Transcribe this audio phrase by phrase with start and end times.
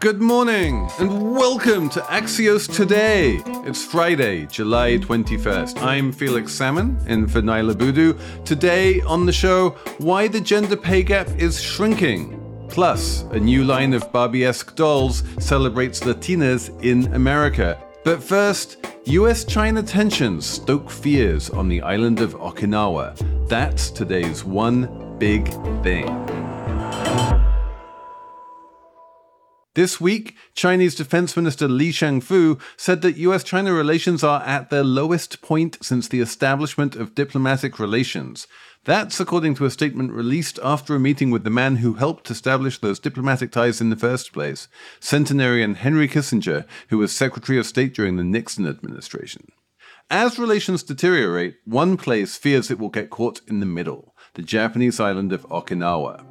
[0.00, 3.42] Good morning and welcome to Axios Today.
[3.66, 5.82] It's Friday, July 21st.
[5.82, 8.14] I'm Felix Salmon in for Niala Boodhoo.
[8.46, 12.40] Today on the show, why the gender pay gap is shrinking.
[12.70, 17.78] Plus, a new line of Barbie esque dolls celebrates Latinas in America.
[18.02, 23.48] But first, US China tensions stoke fears on the island of Okinawa.
[23.50, 25.46] That's today's one big
[25.82, 26.39] thing.
[29.76, 34.82] This week, Chinese Defense Minister Li Shangfu said that US China relations are at their
[34.82, 38.48] lowest point since the establishment of diplomatic relations.
[38.84, 42.78] That's according to a statement released after a meeting with the man who helped establish
[42.80, 44.66] those diplomatic ties in the first place,
[44.98, 49.52] centenarian Henry Kissinger, who was Secretary of State during the Nixon administration.
[50.10, 54.98] As relations deteriorate, one place fears it will get caught in the middle the Japanese
[54.98, 56.29] island of Okinawa.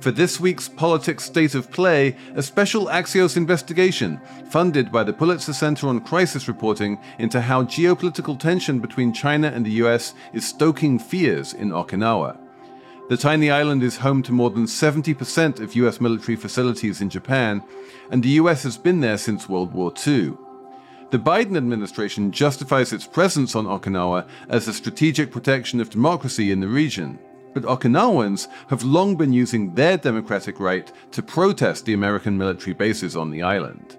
[0.00, 5.52] For this week's Politics State of Play, a special Axios investigation funded by the Pulitzer
[5.52, 10.98] Center on Crisis Reporting into how geopolitical tension between China and the US is stoking
[10.98, 12.38] fears in Okinawa.
[13.08, 17.62] The tiny island is home to more than 70% of US military facilities in Japan,
[18.10, 20.34] and the US has been there since World War II.
[21.10, 26.60] The Biden administration justifies its presence on Okinawa as a strategic protection of democracy in
[26.60, 27.18] the region
[27.54, 33.16] but Okinawans have long been using their democratic right to protest the American military bases
[33.16, 33.98] on the island.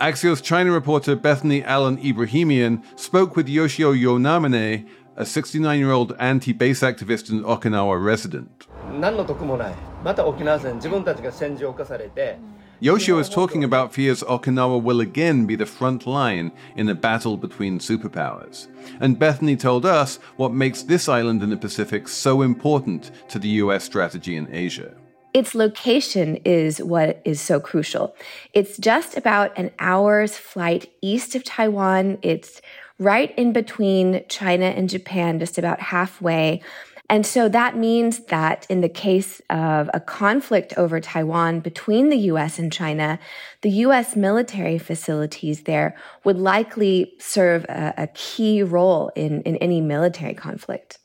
[0.00, 6.52] Axios China reporter Bethany Allen Ebrahimian spoke with Yoshio Yonamine, a 69 year old anti
[6.52, 8.66] base activist and Okinawa resident.
[12.82, 17.36] Yoshio is talking about fears Okinawa will again be the front line in a battle
[17.36, 18.66] between superpowers.
[18.98, 23.50] And Bethany told us what makes this island in the Pacific so important to the
[23.50, 24.96] US strategy in Asia.
[25.32, 28.16] Its location is what is so crucial.
[28.52, 32.18] It's just about an hour's flight east of Taiwan.
[32.20, 32.60] It's
[32.98, 36.60] right in between China and Japan, just about halfway.
[37.12, 42.16] And so that means that in the case of a conflict over Taiwan between the
[42.32, 43.18] US and China,
[43.60, 49.82] the US military facilities there would likely serve a, a key role in, in any
[49.82, 50.98] military conflict.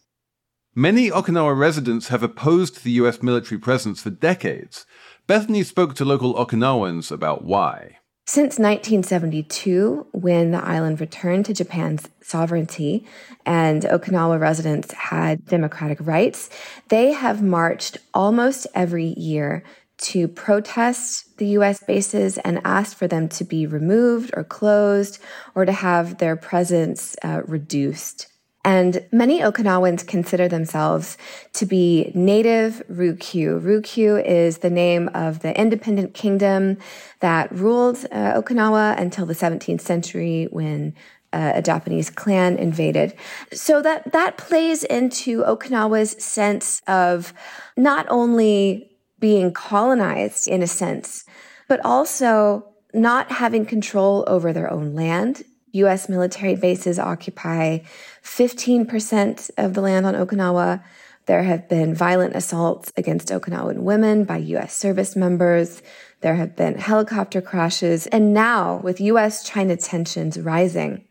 [0.73, 4.85] Many Okinawa residents have opposed the US military presence for decades.
[5.27, 7.96] Bethany spoke to local Okinawans about why.
[8.29, 13.05] Since 1972, when the island returned to Japan's sovereignty
[13.45, 16.49] and Okinawa residents had democratic rights,
[16.89, 19.63] they have marched almost every year
[19.99, 25.19] to protest the US bases and ask for them to be removed or closed
[25.55, 28.27] or to have their presence uh, reduced.
[28.67, 31.17] And many Okinawans consider themselves
[31.53, 33.61] to be native Ryukyu.
[33.61, 36.77] Ryukyu is the name of the independent kingdom
[37.21, 40.93] that ruled uh, Okinawa until the 17th century when
[41.31, 43.13] uh, a Japanese clan invaded.
[43.53, 47.33] So that that plays into Okinawa's sense of
[47.77, 51.23] not only being colonized in a sense,
[51.69, 55.45] but also not having control over their own land
[55.77, 56.09] U.S.
[56.09, 57.79] military bases occupy
[58.23, 60.83] 15% of the land on Okinawa.
[61.25, 64.73] There have been violent assaults against Okinawan women by U.S.
[64.73, 65.81] service members.
[66.21, 68.07] There have been helicopter crashes.
[68.07, 69.43] And now, with U.S.
[69.43, 71.05] China tensions rising,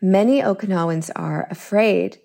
[0.00, 2.18] many Okinawans are afraid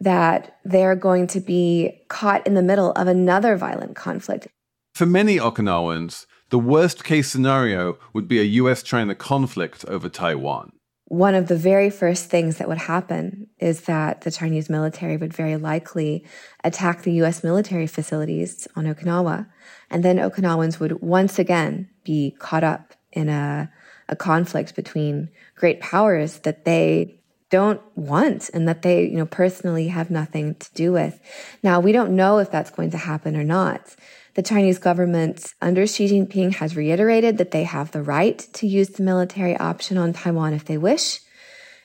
[0.00, 4.48] that they're going to be caught in the middle of another violent conflict.
[4.94, 10.72] For many Okinawans, the worst case scenario would be a US China conflict over Taiwan
[11.12, 15.34] one of the very first things that would happen is that the Chinese military would
[15.34, 16.24] very likely
[16.64, 19.46] attack the US military facilities on Okinawa.
[19.90, 23.70] And then Okinawans would once again be caught up in a,
[24.08, 29.88] a conflict between great powers that they don't want and that they, you know, personally
[29.88, 31.20] have nothing to do with.
[31.62, 33.94] Now, we don't know if that's going to happen or not.
[34.34, 38.90] The Chinese government under Xi Jinping has reiterated that they have the right to use
[38.90, 41.20] the military option on Taiwan if they wish.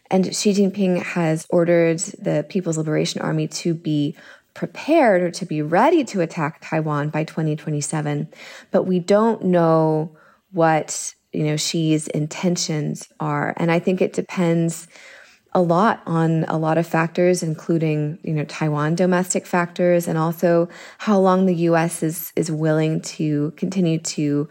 [0.09, 4.15] And Xi Jinping has ordered the People's Liberation Army to be
[4.53, 8.29] prepared or to be ready to attack Taiwan by 2027.
[8.71, 10.15] But we don't know
[10.51, 13.53] what, you know, Xi's intentions are.
[13.57, 14.87] And I think it depends
[15.57, 20.69] a lot on a lot of factors, including you know Taiwan domestic factors, and also
[20.99, 22.03] how long the U.S.
[22.03, 24.47] is is willing to continue to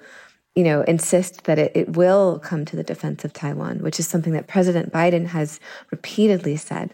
[0.57, 4.09] you know insist that it, it will come to the defense of Taiwan, which is
[4.09, 5.61] something that President Biden has
[5.93, 6.93] repeatedly said,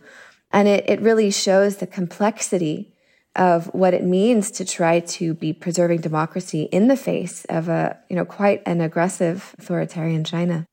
[0.50, 2.92] and it, it really shows the complexity
[3.34, 7.98] of what it means to try to be preserving democracy in the face of a,
[8.10, 10.66] you know, quite an aggressive authoritarian China.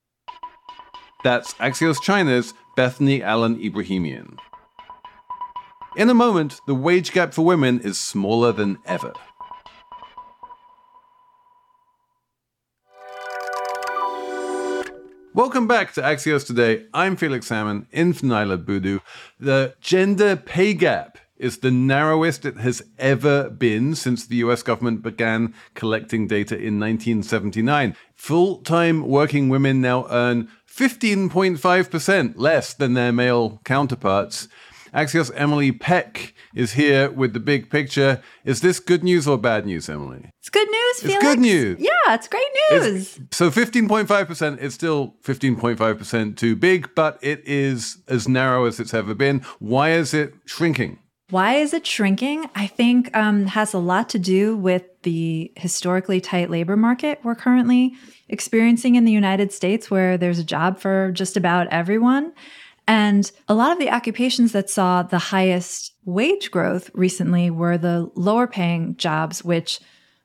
[1.23, 4.37] That's Axios China's Bethany Allen Ebrahimian.
[5.97, 9.11] In a moment, the wage gap for women is smaller than ever.
[15.33, 16.85] Welcome back to Axios Today.
[16.93, 18.99] I'm Felix Salmon in Niala Boodhoo.
[19.41, 25.01] The gender pay gap is the narrowest it has ever been since the US government
[25.01, 27.95] began collecting data in 1979.
[28.15, 30.49] Full time working women now earn
[30.79, 34.47] 15.5% less than their male counterparts.
[34.93, 38.21] Axios Emily Peck is here with the big picture.
[38.45, 40.31] Is this good news or bad news, Emily?
[40.39, 41.15] It's good news, Felix.
[41.15, 41.79] It's good news.
[41.81, 43.17] Yeah, it's great news.
[43.17, 48.93] It's, so 15.5% is still 15.5% too big, but it is as narrow as it's
[48.93, 49.41] ever been.
[49.59, 50.97] Why is it shrinking?
[51.29, 52.49] Why is it shrinking?
[52.55, 57.35] I think um, has a lot to do with the historically tight labor market we're
[57.35, 57.93] currently
[58.27, 62.33] experiencing in the United States, where there's a job for just about everyone.
[62.87, 68.09] And a lot of the occupations that saw the highest wage growth recently were the
[68.15, 69.79] lower paying jobs, which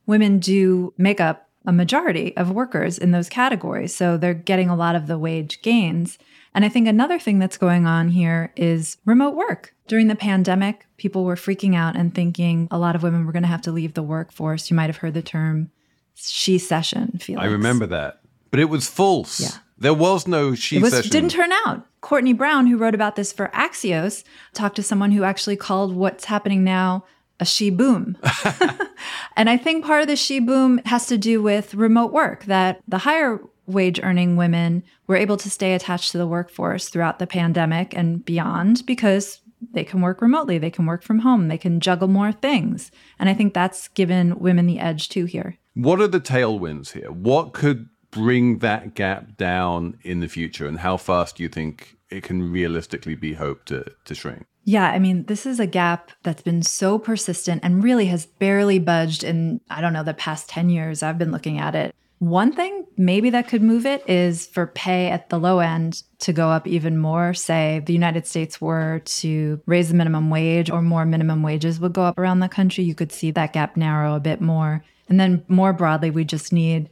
[0.06, 3.94] women do make up a majority of workers in those categories.
[3.94, 6.18] So they're getting a lot of the wage gains.
[6.54, 9.74] And I think another thing that's going on here is remote work.
[9.88, 13.42] During the pandemic, people were freaking out and thinking a lot of women were going
[13.42, 14.70] to have to leave the workforce.
[14.70, 15.70] You might have heard the term
[16.14, 17.42] shecession, Felix.
[17.42, 18.20] I remember that.
[18.50, 19.40] But it was false.
[19.40, 19.58] Yeah.
[19.78, 21.10] There was no she it was, session.
[21.10, 21.86] didn't turn out.
[22.00, 24.22] Courtney Brown, who wrote about this for Axios,
[24.52, 27.04] talked to someone who actually called what's happening now
[27.40, 28.16] a she boom.
[29.36, 32.80] and I think part of the she boom has to do with remote work, that
[32.86, 37.26] the higher wage earning women were able to stay attached to the workforce throughout the
[37.26, 39.40] pandemic and beyond because
[39.72, 42.90] they can work remotely, they can work from home, they can juggle more things.
[43.18, 45.56] And I think that's given women the edge too here.
[45.74, 47.10] What are the tailwinds here?
[47.10, 51.96] What could bring that gap down in the future and how fast do you think
[52.10, 54.46] it can realistically be hoped to, to shrink?
[54.66, 58.78] Yeah, I mean, this is a gap that's been so persistent and really has barely
[58.78, 61.94] budged in, I don't know, the past 10 years I've been looking at it.
[62.24, 66.32] One thing maybe that could move it is for pay at the low end to
[66.32, 67.34] go up even more.
[67.34, 71.92] Say the United States were to raise the minimum wage or more minimum wages would
[71.92, 74.82] go up around the country, you could see that gap narrow a bit more.
[75.06, 76.88] And then more broadly, we just need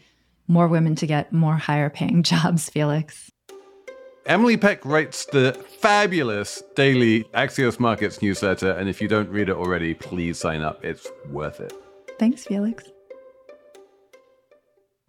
[0.49, 3.32] more women to get more higher paying jobs, Felix.
[4.26, 9.56] Emily Peck writes the fabulous daily Axios Markets newsletter, and if you don't read it
[9.56, 10.84] already, please sign up.
[10.84, 11.73] It's worth it.
[12.19, 12.92] Thanks, Felix.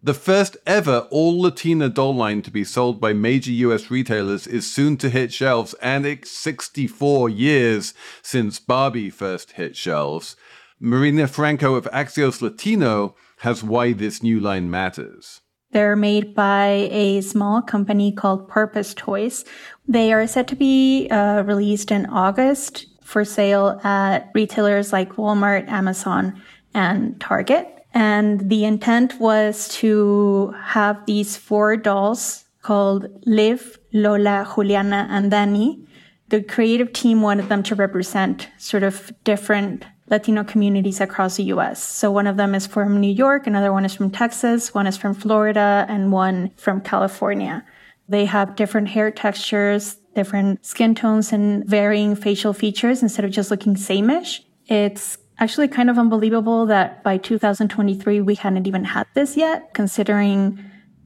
[0.04, 4.70] The first ever all Latina doll line to be sold by major US retailers is
[4.70, 10.36] soon to hit shelves, and it's 64 years since Barbie first hit shelves.
[10.78, 15.40] Marina Franco of Axios Latino has why this new line matters.
[15.70, 19.46] They're made by a small company called Purpose Toys.
[19.88, 25.66] They are set to be uh, released in August for sale at retailers like Walmart,
[25.68, 26.42] Amazon,
[26.74, 27.83] and Target.
[27.94, 35.86] And the intent was to have these four dolls called Liv, Lola, Juliana, and Dani.
[36.28, 41.82] The creative team wanted them to represent sort of different Latino communities across the US.
[41.82, 44.96] So one of them is from New York, another one is from Texas, one is
[44.96, 47.64] from Florida, and one from California.
[48.08, 53.50] They have different hair textures, different skin tones, and varying facial features instead of just
[53.50, 54.40] looking sameish.
[54.66, 60.58] It's actually kind of unbelievable that by 2023 we hadn't even had this yet, considering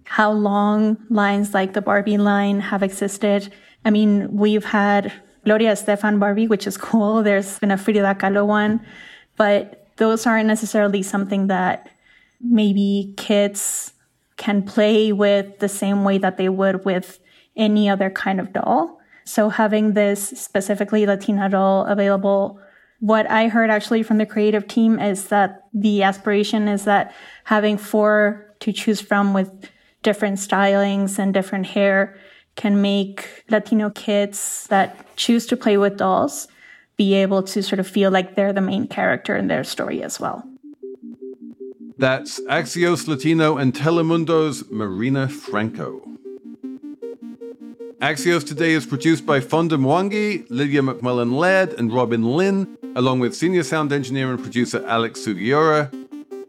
[0.04, 3.52] how long lines like the Barbie line have existed.
[3.84, 5.12] I mean, we've had
[5.44, 7.22] Gloria Estefan Barbie, which is cool.
[7.22, 8.84] There's been a Frida Kahlo one,
[9.36, 11.88] but those aren't necessarily something that
[12.40, 13.92] maybe kids
[14.36, 17.18] can play with the same way that they would with
[17.56, 18.98] any other kind of doll.
[19.24, 22.60] So having this specifically Latina doll available,
[23.00, 27.14] what I heard actually from the creative team is that the aspiration is that
[27.44, 29.50] having four to choose from with
[30.02, 32.16] different stylings and different hair
[32.56, 36.48] can make Latino kids that choose to play with dolls
[36.96, 40.18] be able to sort of feel like they're the main character in their story as
[40.18, 40.42] well.
[41.96, 46.02] That's Axios Latino and Telemundo's Marina Franco.
[48.00, 53.34] Axios Today is produced by Fonda Mwangi, Lydia McMullen Laird, and Robin Lin, along with
[53.34, 55.92] senior sound engineer and producer Alex Sugiura.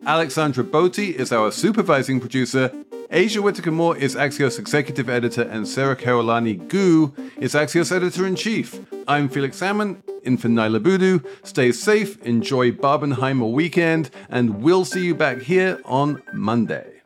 [0.06, 2.72] Alexandra Botti is our supervising producer,
[3.12, 8.36] Aja Whitaker Moore is Axios executive editor, and Sara Kehaulani Goo is Axios editor in
[8.36, 8.80] chief.
[9.08, 10.04] I'm Felix Salmon.
[10.24, 11.20] in for Niala Boodhoo.
[11.44, 16.99] Stay safe, enjoy Barbenheimer weekend, and we'll see you back here on Monday.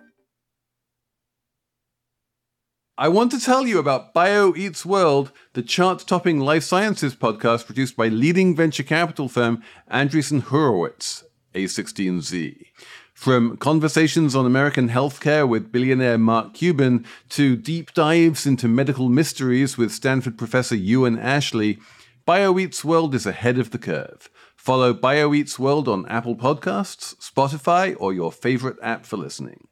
[2.96, 7.66] I want to tell you about Bio Eats World, the chart topping life sciences podcast
[7.66, 11.24] produced by leading venture capital firm Andreessen Horowitz,
[11.56, 12.68] A16Z.
[13.16, 19.76] From conversations on American healthcare with billionaire Mark Cuban to deep dives into medical mysteries
[19.76, 21.80] with Stanford professor Euan Ashley,
[22.28, 24.30] Bio Eats World is ahead of the curve.
[24.56, 29.68] Follow Bio Eats World on Apple Podcasts, Spotify, or your favorite app for listening.